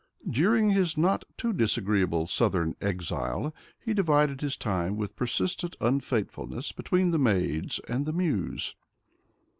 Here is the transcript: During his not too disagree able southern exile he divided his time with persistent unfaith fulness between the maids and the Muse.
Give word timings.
During 0.27 0.71
his 0.71 0.97
not 0.97 1.25
too 1.37 1.53
disagree 1.53 2.01
able 2.01 2.25
southern 2.25 2.75
exile 2.81 3.53
he 3.79 3.93
divided 3.93 4.41
his 4.41 4.57
time 4.57 4.97
with 4.97 5.15
persistent 5.15 5.75
unfaith 5.79 6.31
fulness 6.31 6.71
between 6.71 7.11
the 7.11 7.19
maids 7.19 7.77
and 7.87 8.07
the 8.07 8.11
Muse. 8.13 8.75